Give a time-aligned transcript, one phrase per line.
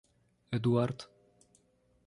[0.57, 0.97] Эдуард